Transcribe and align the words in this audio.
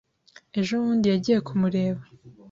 Ejo 0.59 0.73
bundi 0.83 1.07
yagiye 1.13 1.39
kumureba. 1.47 2.01